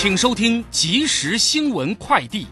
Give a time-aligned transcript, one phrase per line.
[0.00, 2.46] 请收听即时新闻快递。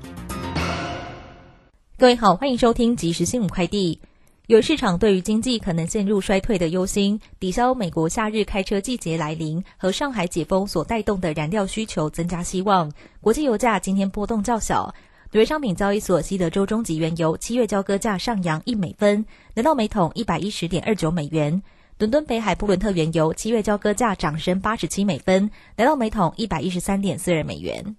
[1.96, 4.00] 各位好，欢迎收听即时新闻快递。
[4.48, 12.90] 有市场对于经济可能陷入衰退的忧心，抵消美国夏日开车季节来临和上海解封所带动的燃料需求增加希望。
[13.20, 14.92] 国际油价今天波动较小，
[15.30, 19.24] 纽约商品交易所西德州中级原油七月交割价上扬一美分，
[19.54, 21.62] 来到每桶一百一十点二九美元。
[21.98, 27.96] 伦敦北海布伦特原油七月交割价涨升八十七美分，来到每桶一百一十三点四二美元。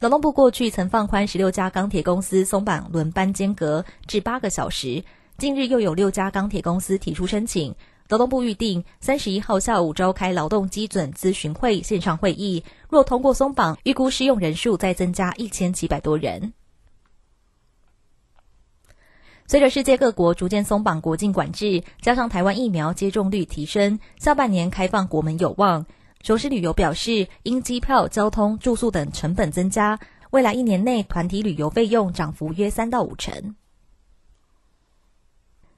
[0.00, 5.02] 劳动部过去曾放宽十六家钢铁公司松绑轮班间隔至八个小时，
[5.38, 7.74] 近日又有六家钢铁公司提出申请。
[8.10, 16.52] 劳动部预定三十一号下午召开劳动基准咨询会线上会议，若通过松绑，预估适用人数再增加一千七百多人。
[19.48, 25.86] 随着世界各国逐渐松绑国境管制，加上台湾疫苗接种率提升，下半年开放国门有望。
[26.22, 29.98] 熟识旅游表示，因机票、交通、住宿等成本增加，
[30.32, 33.56] 未来一年内团体旅游费用涨幅约三到五成。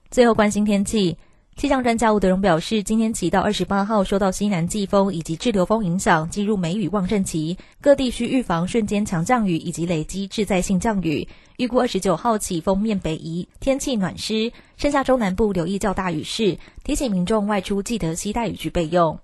[0.09, 1.17] 最后关心天气。
[1.57, 11.27] 气象专家吴德荣表示，今天起到二十八号，受到西南季风以及滞留风影响，进入梅雨旺盛期，各地需预防瞬间强降雨以及累积致灾性降雨。
[11.57, 19.19] 预估二十九号起封面北移，天气暖湿，剩下中南部留意较大雨势，提醒民众外出记得携带雨具备用。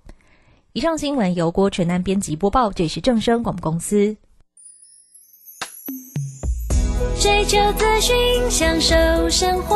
[0.73, 4.16] 以上新闻由郭纯安编辑播报，这里是正声广播公司。
[7.19, 8.16] 追求资讯，
[8.52, 8.95] 享受
[9.28, 9.75] 生活。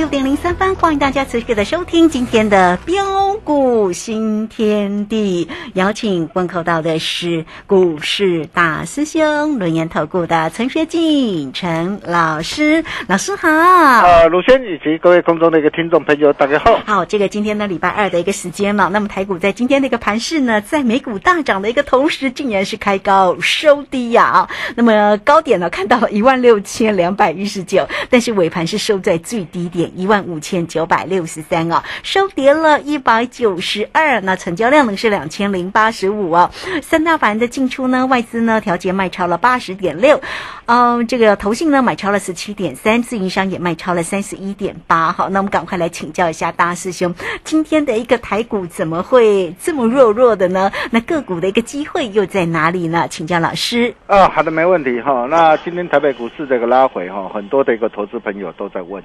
[0.00, 5.48] 六点零三分，欢迎大家持续的收听今天的标股新天地。
[5.74, 13.48] 邀请问候到的是股市大师兄轮研投顾的陈学进陈老师，老师好。
[13.48, 16.80] 呃，鲁轩以及各位空中的一个听众朋友，大家好。
[16.86, 18.88] 好，这个今天呢礼拜二的一个时间了。
[18.88, 24.48] 那么台股在今天的一个盘势呢，在美股大涨的一个同时，竟然是开高收低呀。
[24.74, 29.40] 那么高点呢看到了一万六千两百一十九，但是尾盘是收在最。
[29.50, 36.50] 低点一万五千九百六十三啊，收跌了一百九十二，那成交量呢是两千零八十五啊。
[36.82, 40.20] 三大盘的进出呢，外资呢调节卖超了八十点六，
[40.66, 45.12] 嗯，这个投信呢买超了十七点三，自营商也卖超了三十一点八。
[45.12, 47.14] 好，那我们赶快来请教一下大师兄，
[47.44, 50.70] 今天的一个台股怎么会这么弱弱的呢？
[50.90, 53.06] 那个股的一个机会又在哪里呢？
[53.08, 53.94] 请教老师。
[54.06, 55.26] 啊，好的，没问题哈。
[55.30, 59.02] 那今天台北股市这个拉回哈，很多的一个投资朋友都在问。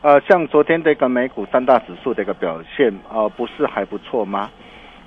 [0.00, 4.48] 呃，像昨天这个美股三大指数的一个表现啊，不是还不错吗？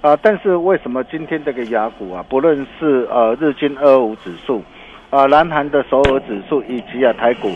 [0.01, 4.61] 啊，但是为什么今天这个雅股啊，不论是呃日经二五指数，
[5.09, 7.51] 啊南韩的首尔指数以及啊台股，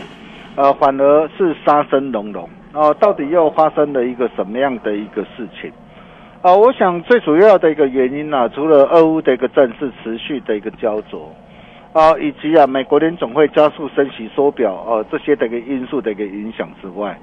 [0.56, 5.70] 呃反而是杀声隆隆啊，到底又发生了一个什么样的一个事情？
[6.40, 11.30] 啊，我想最主要的一个原因呢，除了俄乌的一个战事持续的一个焦灼。
[11.96, 17.18] 啊，以及啊，美国联总会加速升息缩表，呃，这些的一个因素的一个影响之外，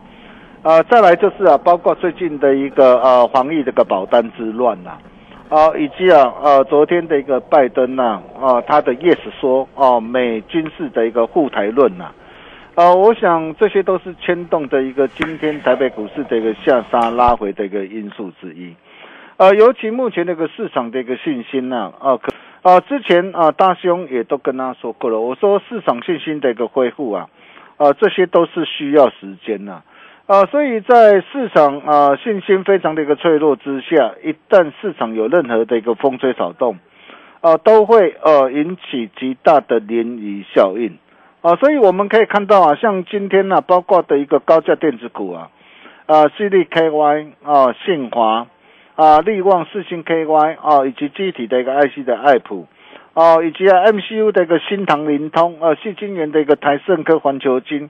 [0.63, 4.97] 啊，再来就是啊，包括最近的一个呃防疫这个保单之乱呐，
[5.49, 12.05] 啊，以及啊，呃，昨天的一个拜登呐，啊，他的 yes 说，哦，美军事的一个护台论呐，
[12.73, 18.73] 啊，我想这些都是牵动的一个今天台北股市的一个下杀拉回的一个因素之一，
[19.37, 27.29] 呃，尤其目前这个市场的一个信心呐，啊，可啊，之前啊，大兄也都跟他说过了，我说市场信心的一个恢复啊，
[27.75, 29.83] 啊，这些都是需要时间呐。
[30.27, 36.77] 啊，所以在市场啊信心非常的一个脆弱之下，一旦市场有任何的一个风吹草动，
[37.41, 40.97] 啊，都会呃引起极大的涟漪效应
[41.41, 41.57] 啊。
[41.57, 45.49] 所以我们可以看到啊，像今天呢，包括的一个高价电子股啊，
[46.05, 48.47] 啊，犀利 KY 啊，信华
[48.95, 52.67] 啊，力旺四星 KY 啊，以及具体的一个 IC 的爱普
[53.13, 57.89] 啊，以及啊 MCU 的一个新唐灵通啊，细晶圆的一个台盛科环球金。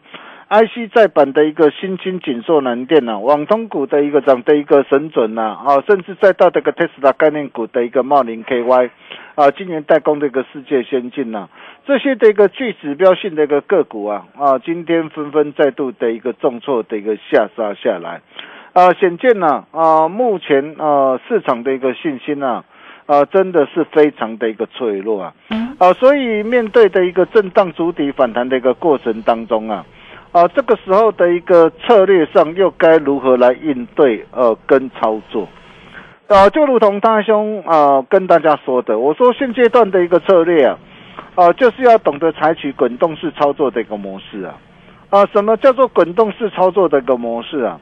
[0.50, 8.90] IC 再版的一个新金锦硕南电呐，网通股的一个涨的一个神准呐，啊，甚至再到这个特斯拉概念股的一个茂林 KY，
[9.34, 11.48] 啊，今年代工的一个世界先进呐，
[11.88, 18.22] 这些的一个具指标性的一个个股啊，啊，今天纷纷再度的一个重挫的一个下杀下来，
[18.74, 22.64] 啊，显见呢，啊，目前啊市场的一个信心呢，
[23.06, 25.34] 啊，真的是非常的一个脆弱啊，
[25.78, 29.86] 啊，所以面对的一个震荡主体反弹的一个过程当中啊。
[30.32, 34.26] 啊，这个时候的一个策略上又该如何来应对？
[34.32, 35.48] 呃，跟操作，
[36.28, 40.80] 啊，就如同大兄啊跟大家说的，我说现阶段的一个策略啊，
[41.36, 44.58] 啊，就是要懂得采取滚动式操作的一个模式啊，
[45.12, 47.80] 啊，什么叫做滚动式操作的一个模式啊？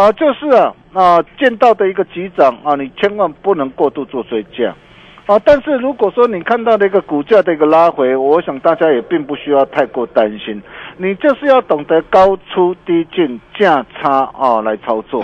[0.00, 4.74] 啊，就是啊啊见到的一个急涨啊，你千万不能过度做追加。
[5.26, 10.60] 啊，但是如果说你看到的一个股价的一个拉回，我想大家也并不需要太过担心，
[10.96, 15.22] 你就是要懂得高出低进价差啊来操作，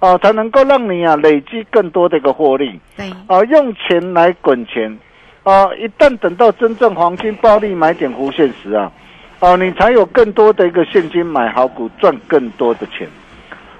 [0.00, 3.40] 啊才能够让你啊累积更多的一个获利，对，啊。
[3.44, 4.98] 用钱来滚钱，
[5.44, 8.90] 啊一旦等到真正黄金暴利买点弧线时啊，
[9.38, 13.08] 啊你才有更多的一个现金买好股赚更多的钱，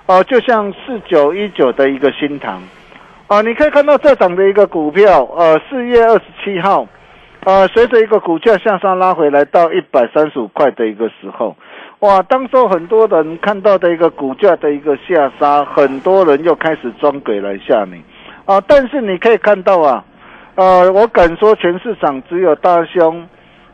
[0.09, 2.63] 啊就像四九一九的一个新塘。
[3.27, 6.89] 啊，你可以看到这涨的一个股票，呃，四月二十七号，
[7.45, 11.55] 呃，随着一个股价向上拉回来到一百三十五块的一个时候，
[11.99, 18.03] 哇，当时很多人看到的一个股价的一个下杀，很多人又开始装鬼来吓你，
[18.47, 20.03] 啊，但是你可以看到啊，
[20.55, 23.29] 呃，我敢说全市场只有大兄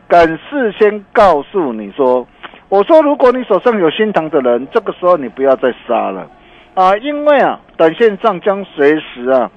[0.09, 2.27] 敢事先告诉你说，
[2.75, 6.27] 我说如果你手上有新塘的人，这个时候你不要再杀了。
[6.73, 9.49] 啊，因为啊，短线上将随时啊，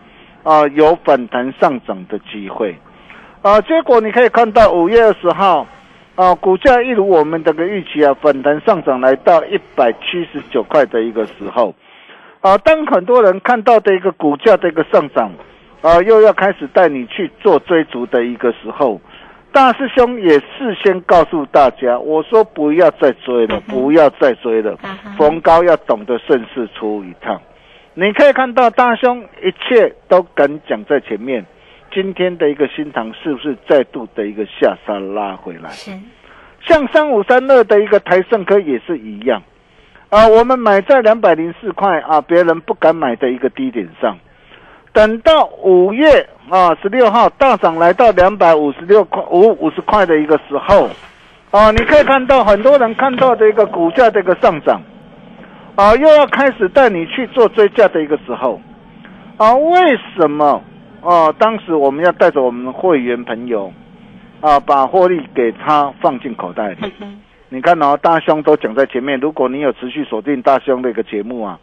[0.44, 2.76] 啊有反弹上涨的机会，
[3.42, 5.66] 啊，结果你可以看到五月二十号，
[6.14, 11.74] 啊，股价一如我们这个预期啊，反弹上涨来到一百七十九块的一个时候，
[12.40, 15.32] 啊，当很多人看到的一个股价的一个上涨，
[15.82, 19.00] 啊，又要开始带你去做追逐的一个时候。
[19.58, 24.78] 大师兄也事先告诉大家，我说不要再追了，不要再追了。
[25.18, 27.42] 逢高要懂得顺势出一趟。
[27.94, 31.44] 你可以看到大兄一切都敢讲在前面。
[31.92, 35.70] 今天的一个新塘是不是再度的一个下杀拉回来？
[35.70, 35.90] 是。
[36.64, 39.42] 像三五三二的一个台盛科也是一样。
[40.08, 44.16] 啊，我们买在两百零四块啊，别人不敢买的一个低点上。
[44.98, 50.90] 等到五月啊十六号大涨来到两百五十六块五五十块的一个时候，
[51.52, 54.82] 啊，你可以看到很多人看到的一个股价的一个上涨，
[55.76, 58.60] 啊，又要开始带你去做追加的一个时候，
[59.36, 60.60] 啊，为什么
[61.00, 61.30] 啊？
[61.38, 63.72] 当时我们要带着我们会员朋友，
[64.40, 66.92] 啊，把获利给他放进口袋里。
[67.50, 71.56] 你看哦，大兄都讲在前面，如果你有持续锁定大兄的一个节目啊。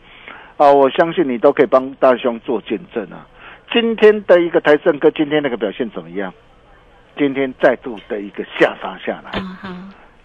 [0.58, 3.28] 啊，我相信你都可以帮大兄做见证啊！
[3.76, 6.32] 今天的一个台盛哥，今天那个表现怎么样？
[7.18, 9.32] 今天再度的一个下杀下来，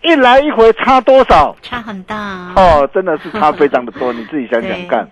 [0.03, 1.57] 一来一回差多少？
[1.61, 2.15] 差很大
[2.55, 5.05] 哦，真的是差非常的多，你自己想想看。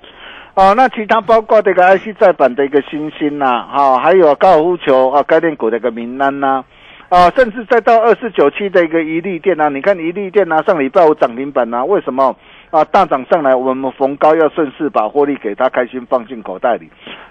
[0.55, 6.63] 哦，那其他包括这个 IC 再版的一个新星呐，哈，还有高尔夫球啊概念股的一个名单呐，
[7.09, 12.37] 啊，甚至再到二四九七的一个一利电啊，你看一利电啊，上礼拜五涨停板啊，为什么？
[12.71, 16.91] 啊，大涨上来，我们逢高要顺势把获利给他开心放进口袋里。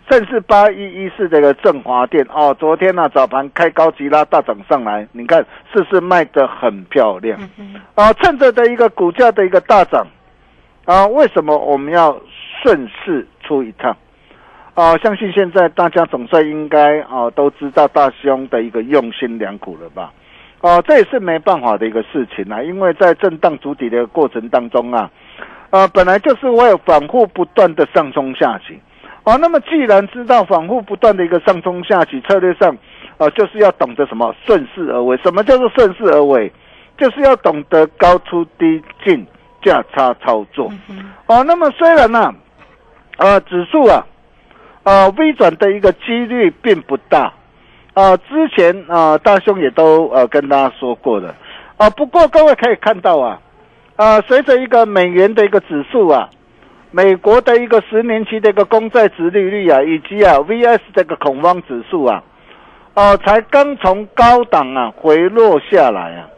[0.09, 7.39] 甚至八一一四这个振华店哦，昨天呢早盘开高急拉大涨上来，你看是不是卖得很漂亮？
[7.93, 10.07] 啊，趁着的一个股价的一个大涨，
[10.85, 12.19] 啊，为什么我们要
[12.63, 13.95] 顺势出一趟？
[14.73, 20.11] 啊，相信现在大家总算应该啊都知道大兄的一个用心良苦了吧？
[20.61, 25.11] 哦，这也是没办法的一个事情啊，因为在震荡主体的过程当中啊。
[25.77, 28.75] 呃，本来就是会反复不断的上冲下行，
[29.25, 32.75] 哦，那么既然知道反复不断的一个上冲下起策略上，
[33.17, 35.15] 呃，就是要懂得什么顺势而为。
[35.17, 36.51] 什么叫做顺势而为？
[36.97, 39.23] 就是要懂得高出低进，
[39.61, 40.71] 价差操作。
[41.27, 42.33] 哦，那么虽然呢、
[43.17, 44.03] 呃，指数啊，
[44.81, 47.31] 呃，微转的一个几率并不大。
[47.93, 51.35] 啊，之前啊，大兄也都呃跟大家说过了。
[51.77, 53.39] 啊，不过各位可以看到啊，
[53.97, 56.29] 啊，随着一个美元的一个指数啊，
[56.91, 62.23] 美国的一个十年期的一个公债值利率啊，以及啊 VS 这个恐慌指数啊，
[62.93, 66.29] 哦、才刚从高档啊回落下来啊，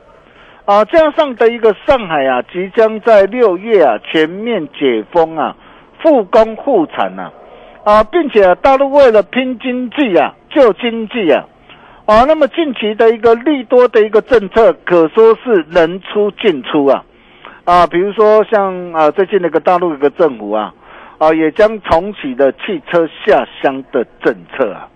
[0.64, 5.54] 啊，加上的一个上海啊，即将在六月啊全面解封啊，
[6.02, 7.34] 复工复产啊，
[7.84, 11.44] 啊，并且、大陆为了拼经济啊，救经济啊，
[12.06, 17.04] 啊，那么近期的一个利多的一个政策，可说是人出尽出啊，
[17.70, 20.74] 啊，比如说像啊最近那个大陆一个政府啊，
[21.20, 24.90] 啊也将重启的汽车下乡的政策啊，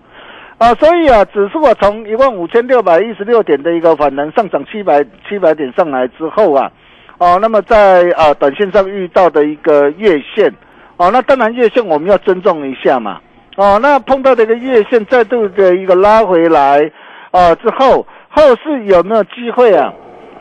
[0.58, 6.72] 啊，所以啊指数啊从一万五千六百一十六点的一个反弹上涨七百七百点上来之后啊，
[7.18, 10.52] 哦、那么在啊短线上遇到的一个月线，
[10.96, 13.20] 哦，那当然月线我们要尊重一下嘛，
[13.56, 16.90] 哦，那碰到这个月线再度的一个拉回来。
[17.30, 19.92] 啊，之后后市有没有机会啊？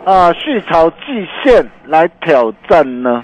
[0.05, 3.21] 啊，续朝季线来挑战呢？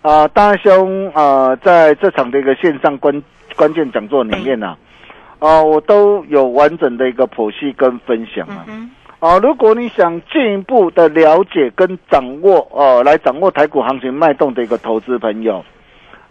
[0.00, 3.22] 啊，大兄啊，在这场的一个线上关
[3.54, 4.76] 关键讲座里面呢、啊，
[5.60, 8.64] 啊，我都有完整的一个剖析跟分享啊。
[9.18, 15.62] 啊，如果你想进一步的了解跟掌握哦、来掌握台股行情脉动的一个投资朋友，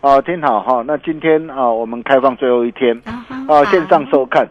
[0.01, 2.99] 啊，听好哈，那今天啊，我们开放最后一天
[3.47, 4.47] 啊，线上收看。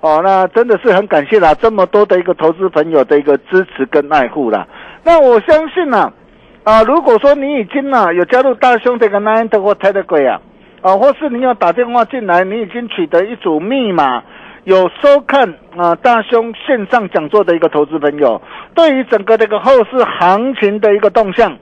[0.00, 4.66] 哦，那真的是很感谢啦，这么多的一个投资朋友的一个支持跟爱护啦。
[5.04, 6.10] 那我相信呢、
[6.64, 10.40] 啊，如果说你已经呢、有加入大兄这个 Nine 或 Telegram 啊，
[10.80, 14.22] 啊，或是你有打电话进来，你已经取得一组密码，
[14.64, 18.40] 有收看啊大兄线上讲座的一个投资朋友，
[18.74, 21.52] 对于整个这个后市行情的一个动向，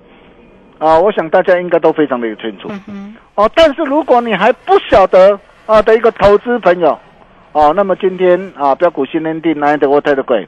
[0.79, 2.71] 啊，我想大家应该都非常的有清楚。
[3.35, 6.97] 哦，但是如果你还不晓得啊的一个投资朋友，
[7.59, 10.47] 哦，那么今天啊，标股新天地 Nine 的 Water 的鬼。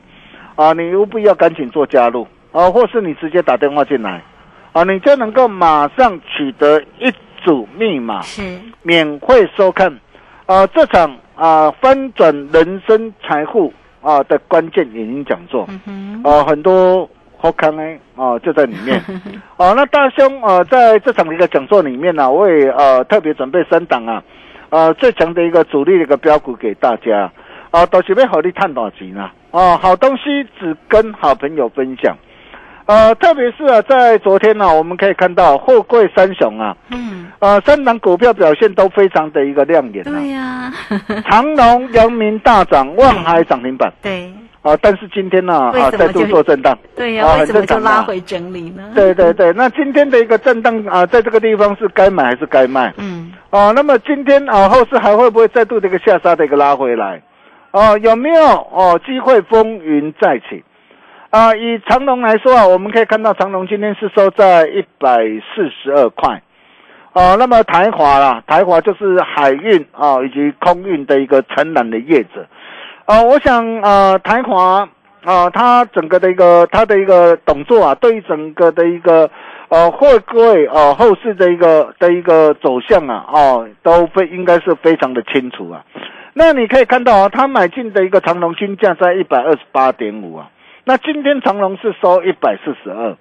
[0.54, 2.24] 啊，你务必要赶紧做加入。
[2.52, 4.22] 啊，或是你直接打电话进来。
[4.70, 7.12] 啊，你就能够马上取得一
[7.42, 8.42] 组密码，是。
[8.82, 9.92] 免费收看。
[10.46, 15.66] 啊这场啊翻转人生财富啊的关键影音讲座，
[16.22, 17.82] 啊很多好看呢
[18.14, 19.02] 啊就在里面。
[19.56, 24.22] 哦、 那大兄呃在这场的一个讲座里面呢、我也呃特别准备三档啊。
[24.70, 27.30] 呃，最强的一个主力的一个标股给大家，
[27.70, 29.30] 啊，都是要好利探多少钱呢？
[29.50, 30.22] 啊，好东西
[30.58, 32.16] 只跟好朋友分享，
[32.86, 40.72] 呃，特别是啊，在昨天呢、我们可以看到货柜三雄啊，嗯，呃，三档股票表现都非常的一个亮眼啊，对呀、
[41.28, 43.92] 长隆、阳明大涨，万海涨停板。
[44.00, 48.92] 对啊，但是今天呢啊再度做震荡，对呀、啊为什么就拉回整理呢？
[48.94, 52.92] 对对对，那今天的一个震荡啊，在这个地方是该买还是该卖？
[52.98, 57.22] 嗯，哦，那么今天啊，后市还会不会再度的一个下杀的一个拉回来？
[57.70, 60.62] 哦，有没有哦机会风云再起？
[61.30, 65.16] 啊，以长龙来说啊，我们可以看到长龙今天是收在一百
[65.54, 66.42] 四十二块。
[67.12, 72.46] 哦，那么台华啦，台华就是海运啊以及空运的一个承揽的业者。
[73.10, 74.88] 啊，我想呃台华
[75.24, 79.28] 啊，它整个的一个它的一个动作啊，对于整个的一个
[79.68, 85.84] 呃货柜呃后市的一个的一个走向啊，哦，都非应该是非常的清楚啊。
[86.34, 90.48] 那你可以看到啊，他买进的一个长隆均价在一百二十八点五啊，
[90.84, 93.16] 那今天长隆是收一百四十二，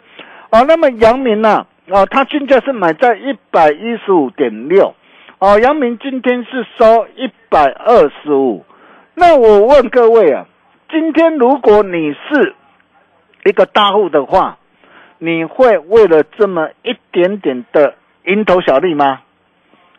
[0.51, 4.93] 哦，那么阳明呢、啊，他均价是买在一百一十五点六，
[5.39, 8.63] 哦，阳明今天是收一百二十五。
[9.19, 10.45] 那我问各位啊，
[10.89, 12.55] 今天如果你是
[13.43, 14.57] 一个大户的话，
[15.17, 19.19] 你会为了这么一点点的蝇头小利吗？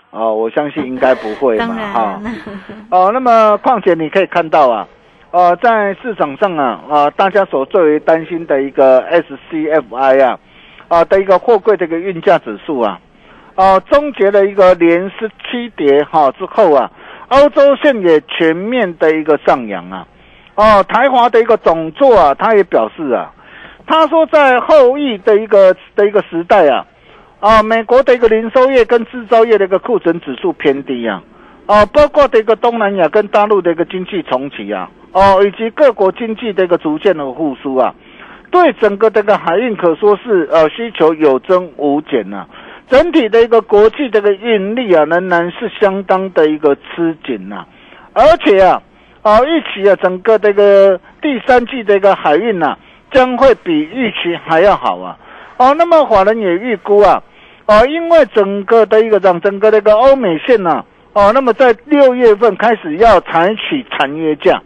[0.08, 2.20] 哦，我相信应该不会嘛，当然，哈、
[2.90, 4.88] 哦，那么况且你可以看到啊，
[5.32, 10.38] 呃，在市场上啊，啊、大家所最为担心的一个 SCFI 啊，
[10.88, 12.98] 啊的一个货柜的一个运价指数啊，
[13.54, 16.90] 啊，终结了一个连十七跌哈、之后啊，
[17.30, 20.06] 欧洲线也全面的一个上扬啊，
[20.56, 23.32] 哦，台华的一个总座啊，他也表示啊，
[23.87, 26.84] 他说在后疫的一个的一个时代啊，
[27.38, 31.22] 啊，美国的一个零售业跟制造业的一个库存指数偏低啊，
[31.66, 37.94] 啊，包括的一个东南亚跟大陆的一个经济重启啊，哦、以及各国经济的一个逐渐的复苏啊，
[38.50, 42.44] 对整个这个海运可说是呃需求有增无减呐、
[42.90, 47.64] 整体的一个国际这个运力啊，仍然是相当的一个吃紧呐，
[48.12, 48.82] 而且啊，
[49.23, 52.76] 啊预期啊，整个这个第三季的一个海运呐，
[53.12, 55.16] 将会比预期还要好啊，
[55.56, 57.23] 哦，那么法人也预估啊，
[57.66, 64.61] 哦，因为整个的一个让整个这个欧美线呐，哦，那么在六月份开始要采取残约价，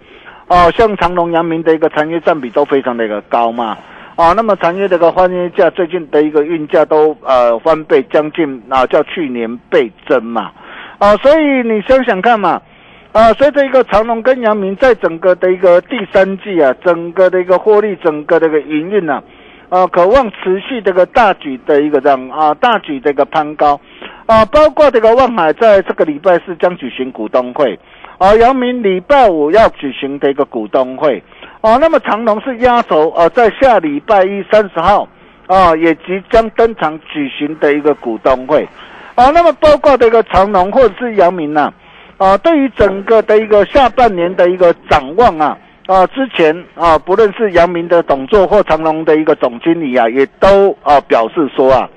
[0.48, 3.76] 哦，像长隆、阳明的一个残约占比都非常的一个高嘛。
[4.16, 10.52] 啊，那么长约这个换约价最近的一个运价都呃翻倍，将近啊叫去年倍增嘛，
[10.98, 12.62] 啊，所以你想想看嘛，
[13.10, 19.20] 啊，随着一个长隆跟阳明在整个的一个第三季啊，整个的一个获利，整个的一个营运啊，
[19.68, 23.80] 啊，渴望持续这个大举的一个这样啊大举这个攀高，
[24.26, 27.76] 啊，包括这个望海在这个礼拜四将举行股东会，
[28.18, 31.20] 啊，阳明礼拜五要举行的一个股东会。
[31.64, 35.08] 哦，那么长隆是压轴，呃，在下礼拜一三十号，
[35.46, 38.68] 啊，也即将登场举行的一个股东会，
[39.14, 41.72] 啊，那么包括这个长隆或者是阳明呐，
[42.18, 45.56] 啊，对于整个的一个下半年的一个展望啊，
[45.86, 51.88] 啊，之前啊，不论是阳明的董座或长隆的一个总经理啊，也都啊表示说啊，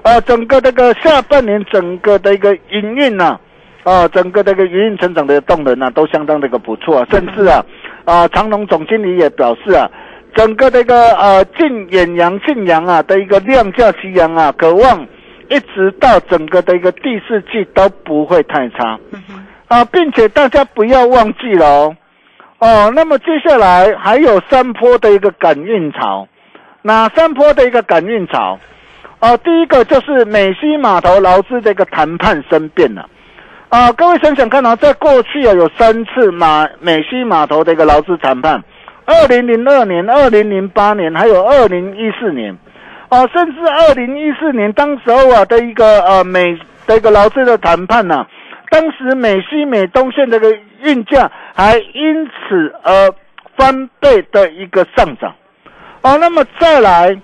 [0.00, 3.38] 啊，整个这个下半年整个的一个营运呐，
[3.82, 7.62] 啊，整个这个营运成长的动能啊，都相当的一个不错，甚至啊。
[8.04, 9.88] 啊，长隆总经理也表示啊，
[10.34, 15.06] 整个这个呃晋远洋、晋阳啊的一个量价齐扬啊，渴望
[15.48, 18.98] 一直到整个的一个第四季都不会太差
[19.68, 21.96] 啊，并且大家不要忘记了哦，
[22.58, 26.26] 哦，那么接下来还有三波的一个赶运潮，
[26.82, 28.58] 哪三波的一个赶运潮？
[29.20, 33.02] 哦，第一个就是美西码头劳资的一个谈判生变了。
[33.02, 33.08] 啊，
[33.70, 38.60] 啊各位想想看啊，在过去啊有三次马美西码头的一个劳资谈判，
[39.04, 42.52] 二零零二年、二零零八年，还有二零一四年，
[43.10, 48.26] 啊，甚至二零一四年当时候啊的一个呃美的一个劳资的谈判呐，
[48.70, 53.14] 当时美西美东线的一个运价还因此而
[53.56, 55.32] 翻倍的一个上涨，
[56.02, 57.16] 啊，那么再来，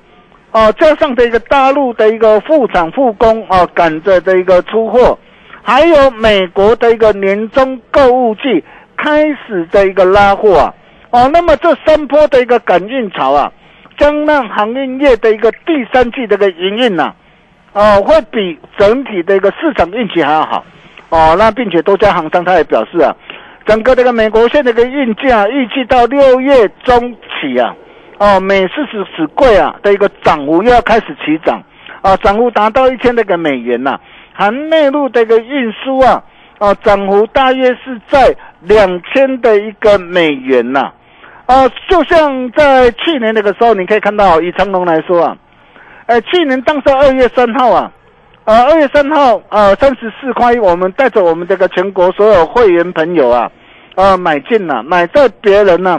[0.52, 5.18] 啊，加上的一个大陆的一个复产复工啊，赶着的一个出货。
[5.68, 8.64] 还有美国的一个年终购物季
[8.96, 10.72] 开始的一个拉货啊，
[11.10, 13.52] 哦，那么这三波的一个赶运潮啊，
[13.98, 17.12] 将让航运业的一个第三季的一个营运呐，
[17.72, 20.64] 哦，会比整体的一个市场运气还要好，
[21.08, 23.12] 哦，那并且多家航商他也表示啊，
[23.66, 27.74] 整个这个美国线的一个运价预计到六月中起啊，
[28.18, 31.60] 哦，每四十尺柜啊的一个涨幅又要开始起涨，
[32.02, 33.98] 啊，涨幅达到一千那个美元呐。
[34.36, 36.22] 含内陆的一个运输啊，
[36.58, 40.92] 啊，涨幅大约是在两千的一个美元呐，
[41.46, 45.36] 啊，就像在去年那个时候，你可以看到以长隆来说啊，
[46.04, 47.90] 哎，去年当时二月三号啊，
[48.44, 53.50] 啊，二月三号啊，三十四块，我们带着我们这个全国所有会员朋友啊，
[53.94, 55.98] 啊，买进了，买在别人呢，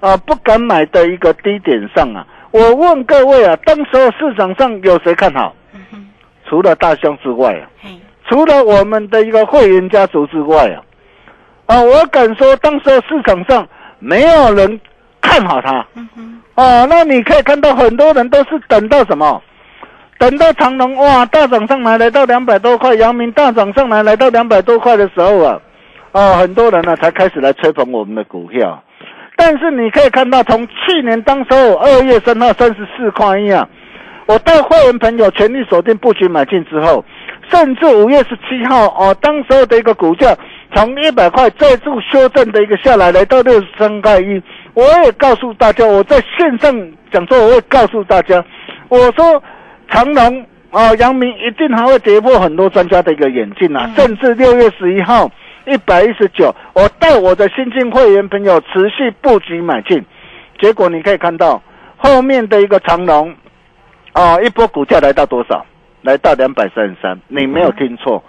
[0.00, 5.54] 啊，不敢买的一个低点上啊，我问各位啊，当时候市场上有谁看好？
[6.48, 7.64] 除了大象之外啊，
[8.28, 10.82] 除了我们的一个会员家族之外啊，
[11.66, 13.66] 啊，我敢说当时市场上
[13.98, 14.80] 没有人
[15.20, 15.86] 看好它。
[16.54, 19.42] 啊，那你可以看到很多人都是等到什么？
[20.18, 25.60] 等到长隆哇大涨上来来到两百多块，阳明大涨上来来到两百多块的时候啊，
[26.12, 28.82] 啊，很多人呢才开始来吹捧我们的股票。
[29.36, 33.68] 但是你可以看到，从去年当时候二月三号三十四块一啊。
[34.26, 37.04] 我带会员朋友全力锁定布局买进之后，
[37.48, 40.36] 甚至五月十七号哦，当时候的一个股价
[40.74, 44.42] 从一百块再度修正的一个下来，来到六十三块一。
[44.74, 48.44] 我也告诉大家，我在线上讲座，我会告诉大家，
[48.88, 49.42] 我说
[49.88, 55.30] 长隆啊、阳明一定还会跌破很多专家的一个眼镜啊，甚至六月十一号
[55.66, 60.04] 一百一十九，我带我的新进会员朋友持续布局买进，
[60.60, 61.62] 结果你可以看到
[61.96, 63.32] 后面的一个长隆。
[64.16, 65.62] 啊，一波股价来到多少？
[66.00, 68.22] 来到两百三十三，你没有听错，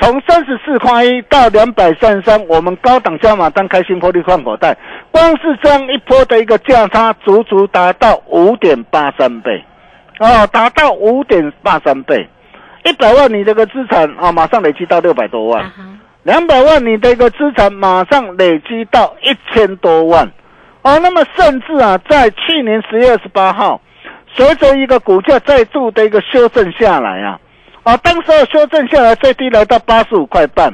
[0.00, 4.76] 从三十四块一到两百三十三，我们高档加码单开新破利换口袋，
[5.10, 9.64] 光是这样一波的一个价差，足足达到五点八三倍，
[10.20, 12.28] 哦，达到五点八三倍，
[12.84, 15.72] 一百万你这个资产啊，马上累积到六百多万，
[16.22, 20.30] 两百万你的一个资产马上累积到一千多万，
[20.82, 23.80] 哦，那么甚至啊，在去年十月二十八号。
[24.34, 27.38] 随着一个股价再度的一个修正下来啊，
[27.82, 30.72] 啊，当时修正下来最低来到八十五块半，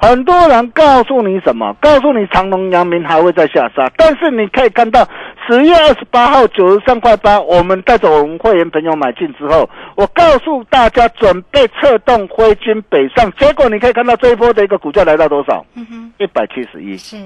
[0.00, 1.74] 很多人告诉你什么？
[1.80, 5.06] 告诉你长隆、阳明还会再下杀，但是你可以看到
[5.46, 15.64] 十月二十八号九十三块八，我们带着我们会员朋友买进之后，我告诉大家准备策动挥军北上，结果你可以看到这一波的一个股价来到多少？
[15.74, 17.16] 嗯哼，一百七十一，是，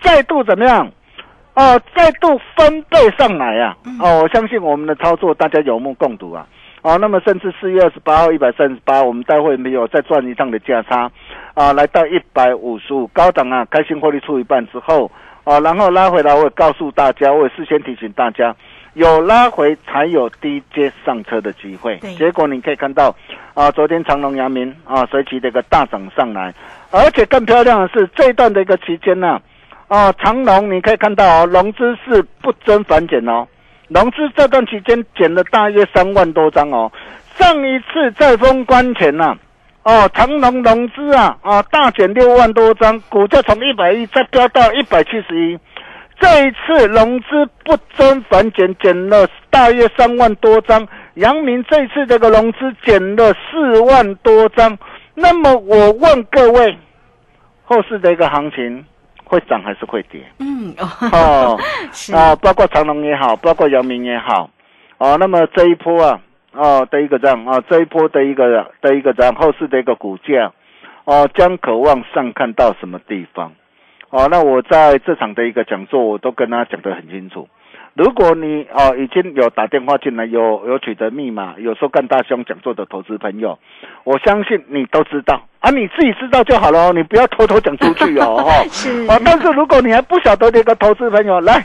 [0.00, 0.90] 再度怎么样？
[1.56, 3.74] 哦，再度翻倍上来啊！
[3.98, 6.46] 哦，我相信我们的操作大家有目共睹啊！
[6.82, 11.10] 哦，那么甚至四月二十八号一百三十八，我们待会没有再赚一趟的价差，
[11.54, 15.10] 啊，来到一百五十五，高档啊，开心获利出一半之后，
[15.44, 18.54] 啊，然后拉回来，我也告诉大家，我也事先提醒大家，
[18.92, 22.14] 有拉回才有低阶上车的机会对。
[22.16, 23.16] 结果你可以看到，
[23.54, 26.52] 啊，昨天长隆、阳明啊，随即的一个大涨上来，
[26.90, 29.40] 而且更漂亮的是这一段的一个期间呢、
[29.88, 33.46] 哦，长隆你可以看到哦，融资是不增反减哦，
[33.88, 36.90] 融资这段期间减了大约三万多张哦。
[37.36, 39.36] 上一次在封关前呐、
[39.84, 45.58] 哦，长隆融资啊啊大减六万多张，股价从一百一再飙到一百七十一。
[46.18, 47.26] 这一次融资
[47.62, 50.88] 不增反减，减了大约三万多张。
[51.14, 54.76] 阳明这次这个融资减了四万多张。
[55.14, 56.76] 那么我问各位，
[57.64, 58.84] 后市的一个行情
[59.28, 60.20] 会涨还是会跌？
[60.38, 60.72] 嗯，
[61.12, 61.58] 哦，
[61.92, 64.48] 是啊，包括长隆也好，包括姚明也好，
[64.98, 66.20] 哦，那么这一波啊，
[66.52, 70.52] 哦的一个这样啊，这一波的一个的一个这样后市的一个股价，
[71.04, 73.52] 哦，将渴望上看到什么地方？
[74.10, 77.48] 哦，那我在这场的一个讲座，我都跟他讲得很清楚。
[77.96, 83.58] 如果你哦已经有打电话进来，有有取得密码，有收看大兄讲座的投资朋友，
[84.04, 85.40] 我相信你都知道。
[85.60, 88.62] 啊，你自己知道就好了哦，你不要偷偷讲出去哦， 哈。
[88.68, 89.06] 是。
[89.06, 91.64] 啊，但是如果你还不晓得的一个投资朋友，来，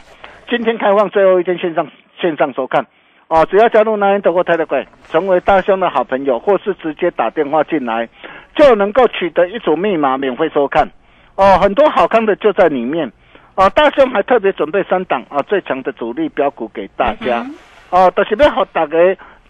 [0.50, 1.86] 今天开放最后一天线上
[2.22, 2.88] 线上收看，
[3.28, 8.08] 哦，只要加入南人投顾泰的鬼，成为大兄的好朋友，或是直接打电话进来，
[8.56, 10.90] 就能够取得一组密码免费收看，
[11.36, 13.12] 哦，很多好看的就在里面，
[13.56, 17.46] 哦，大兄还特别准备三档啊最强的主力标股给大家，
[17.90, 18.98] 哦，都、是要好大家。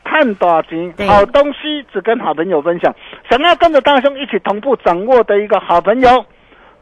[0.03, 2.93] 看大钱，好东西只跟好朋友分享。
[3.29, 6.25] 想要跟着大兄一起同步掌握的一个好朋友，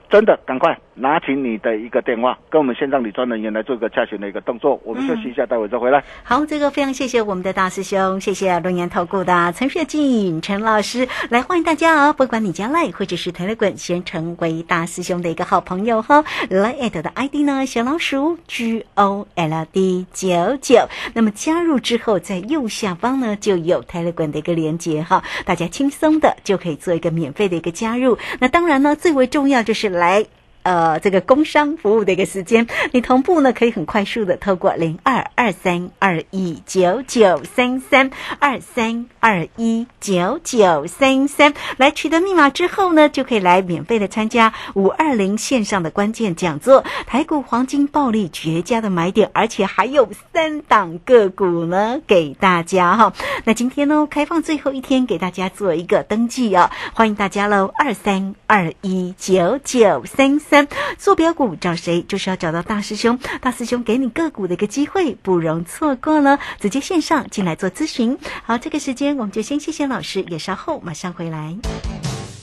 [0.10, 4.80] 真的赶快拿起你的一个电话，跟我们线上理专人员来做一个洽询的一个动作。
[4.84, 6.04] 我们休息一下，待会再回来。
[6.24, 12.14] 好，这个非常谢谢我们的大师兄，谢谢龙岩投顾的陈学进陈老师，来欢迎大家哦！
[12.14, 16.26] 不管你加赖或者是 Telegram，先成为大师兄的一个好朋友哈。
[16.50, 28.18] 来艾特的 ID 呢，小老鼠 G O L D 九九，那么加入之后，在右下方呢就有 Telegram 的一个连接哈，大家轻松的就可以做一个免费的一个加入。
[28.40, 30.26] 那当然呢，最为重要就是来。
[30.70, 53.14] 呃，这个工商服务的一个时间，你同步呢可以很快速的透过零二二三二一九九三三二三二一九九三三来取得密码之后呢，就可以来免费的参加五二零线上的关键讲座，台股黄金暴利绝佳的买点，而且还有三档个股呢给大家哈。
[53.44, 60.59] 那今天呢开放最后一天给大家做一个登记哦，欢迎大家喽，二三二一九九三三。
[60.98, 62.02] 坐标股找谁？
[62.04, 66.40] 就是要找到大师兄，大师兄给你个股的一个机会，不容错过了。
[66.60, 68.18] 直接线上进来做咨询。
[68.44, 71.56] 好，这个时间我们就先谢谢老师，也稍后马上回来。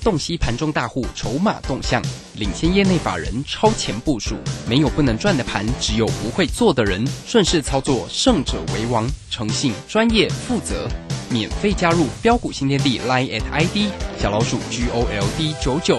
[0.03, 2.01] 洞悉盘中大户筹码动向，
[2.37, 4.37] 领先业内法人超前部署。
[4.69, 7.05] 没有不能赚的盘，只有不会做的人。
[7.27, 9.05] 顺势操作，胜者为王。
[9.31, 10.89] 诚信、专业、负责。
[11.29, 15.99] 免费加入标股新天地 Line at ID 小老鼠 G O L D 九九。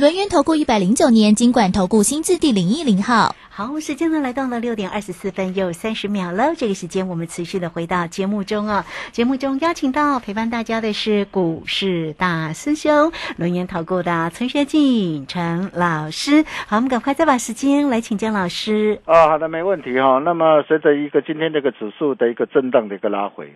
[0.00, 3.34] 轮源投顾一百零九年金管投顾新字第零一零号。
[3.50, 6.54] 好，时间呢来到了六点二十四分又三十秒了。
[6.56, 8.82] 这个时间我们持续的回到节目中哦，
[9.12, 16.46] 节目中邀请到陪伴大家的是股市大师兄轮研投顾的陈学进陈老师。
[16.66, 18.98] 好，我们赶快再把时间来请江老师。
[19.04, 23.54] 啊，好的，没问题哈、那么随着一个今天这个指数的一个震荡的一个拉回，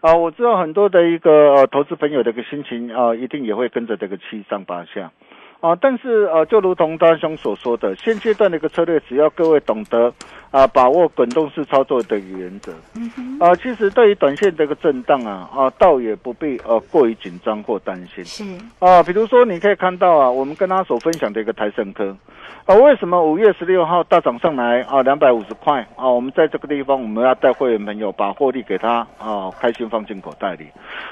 [0.00, 5.12] 啊，我知道很多的一个呃投资朋友的一个心情啊，一定也会跟着这个七上八下。
[5.60, 10.12] 啊，但是呃，就如同大兄所说的，现阶段的一个策略，只要各位懂得
[10.50, 12.72] 啊，把握滚动式操作的原则，
[13.40, 18.24] 啊，其实对于短线的一个震荡啊，啊，倒也不必呃过于紧张或担心。
[18.24, 18.44] 是
[18.78, 22.16] 啊，比如说你可以看到啊，我们跟他所分享的一个台盛科，
[22.64, 30.68] 啊，为什么五月十六号大涨上来啊，两百五十块啊，我们在这个地方我们要带会员朋友把获利给他啊，开心放进口袋里。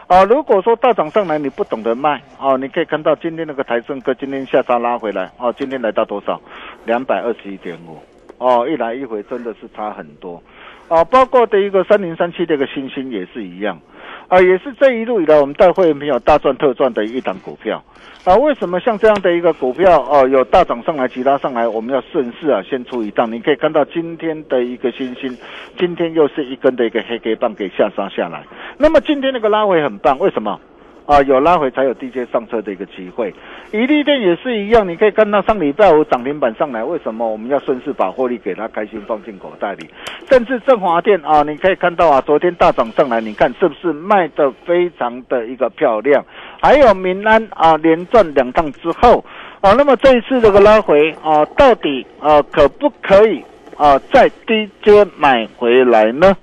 [0.07, 6.41] 啊，如果说大涨上来你不懂得卖啊，你可以看到今天那个台盛科今天下杀拉回来啊，今天来到多少？
[6.87, 7.99] 两百二十一点五
[8.45, 10.43] 哦，一来一回真的是差很多
[10.89, 13.81] 啊，包括的一个三零三七这个星星也是一样。
[14.29, 17.83] 啊，也是这一路以来我们带会员朋友大赚特赚的一档股票
[18.25, 18.35] 啊。
[18.37, 23.31] 为什么像这样的一个股票哦，有大涨上来，其他上来，我们要顺势啊，先出一档。
[23.31, 25.37] 你可以看到今天的一个星星，
[25.79, 28.45] 今天又是一根的一个黑 K 棒给下杀下来。
[28.79, 30.59] 那么今天那个拉回很棒，为什么？
[31.07, 33.35] 啊，有拉回才有低阶上车的一个机会。
[33.73, 39.89] 一利店也是一样，你可以看到上礼拜五涨停板上来，为什么我们要顺势把获利给它开心放进口袋里？
[40.31, 46.25] 甚至振华店啊，你可以看到啊，昨天大涨上来，你看是不是卖的非常的一个漂亮？
[46.63, 49.23] 还有民安啊，连赚两趟之后
[49.61, 53.45] 啊，那么这一次这个拉回啊，到底啊可不可以
[53.77, 56.35] 啊再低阶买回来呢？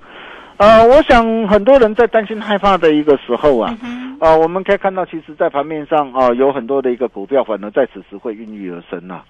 [0.62, 3.76] 呃，我想很多人在担心害怕的一个时候啊，
[4.20, 9.22] 啊，我们可以看到，其实，在盘面上啊，有很多的一个股票，反而在此时会孕育而生呐。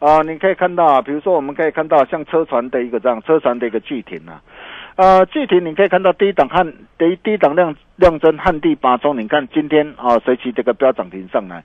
[0.00, 4.40] 啊，你可以看到啊，比如说，我们可以看到像车船的一个这样，车船的一个巨艇呐。
[4.96, 6.66] 呃，具体你可以看到低档汉
[6.98, 11.62] 低低档量量增汉地八中，你看今天啊，随即这个标涨停上来，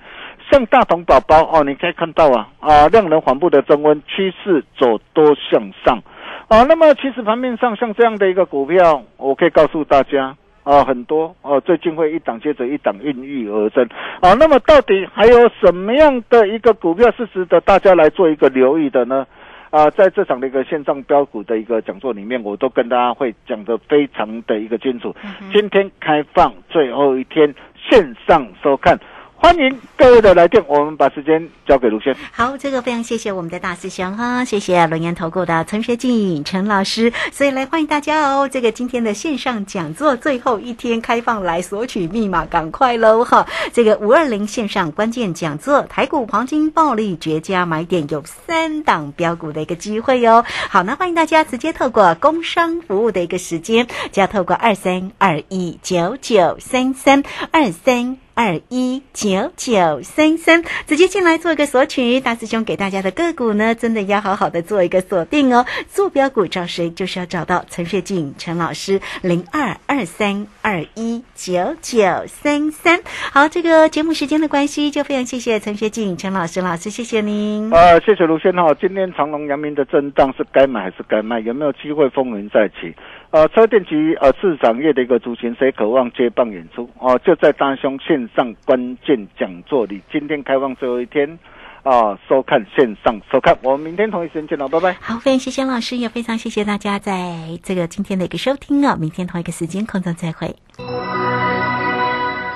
[0.52, 6.00] 像大同宝宝哦，你可以看到啊啊，量能缓步的增温，趋势走多向上。
[6.48, 13.84] 啊，那么其实盘面上像这样的一个股票，我可以告诉大家啊，很多哦，最近会一档接着一档孕育而生
[14.22, 14.34] 啊。
[14.36, 19.26] 那么到底还有什么样的一个股票是值得大家来做一个留意的呢？
[19.72, 25.14] 啊，在这场的一个线上标股的一个讲座里面，我都跟大家会讲的非常的一个清楚。
[25.52, 28.98] 今天开放最后一天线上收看。
[29.38, 32.16] 欢迎各位的来电，我们把时间交给卢轩。
[32.32, 38.50] 好，这个非常谢谢我们的大师兄哈，谢谢龙岩投顾的陈学静陈老师，所以来欢迎大家哦。
[38.52, 43.46] 这个今天的线上讲座最后一天开放来索取密码，赶快喽哈！
[43.72, 50.44] 这个五二零线上关键讲座，台股黄金暴利绝佳买点有三档标股的一个机会哦。
[50.70, 57.22] 好，那欢迎大家直接透过工商服务的一个时间，就要透过二三二一九九三三
[57.52, 58.18] 二三。
[58.36, 62.20] 二一九九三三，直接进来做一个索取。
[62.20, 65.66] 大师兄给大家的个股呢，真的要好好的做一个锁定哦。
[65.88, 73.00] 坐标股找谁，就是要找到陈学静陈老师零二二三二一九九三三。
[73.32, 77.72] 好，这个节目时间的关系，就非常谢谢陈学静陈老师老师，谢谢您。
[77.72, 78.74] 呃，谢谢卢先哈。
[78.82, 81.40] 今天长隆、阳明的震荡是该买还是该卖？
[81.40, 82.94] 有没有机会风云再起？
[83.36, 86.90] 呃，车电及呃市场业的一个族群，谁渴望接棒演出？
[87.00, 91.38] 哦，就在大兄线上关键讲座里，今天开放最后一天，
[91.84, 94.94] 啊，收看线上收看，我们明天同一时间见了，拜拜。
[95.02, 100.56] 好，非常谢谢老师，也非常谢谢大家在这个今天的一个收听啊，明天同一个时间空中再会。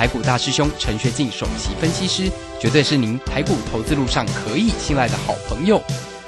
[0.00, 5.78] 台股大师兄陈学进首席分析师，绝对是您台股投资路上可以信赖的好朋友。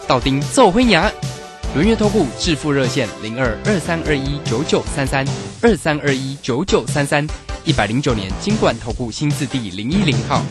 [0.07, 1.11] 道丁奏辉牙，
[1.75, 5.27] 轮月投顾致富热线零二二三二一九九三三
[5.63, 7.27] 二三二一九九三三，
[7.65, 10.43] 一百零九年金管投顾新字第零一零号。